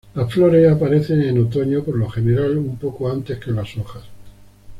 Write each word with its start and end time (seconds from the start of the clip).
Las 0.15 0.33
flores 0.33 0.67
aparecen 0.67 1.21
en 1.21 1.37
otoño, 1.45 1.83
por 1.83 1.95
lo 1.95 2.09
general 2.09 2.57
un 2.57 2.75
poco 2.77 3.11
antes 3.11 3.37
que 3.37 3.51
las 3.51 3.77
hojas. 3.77 4.01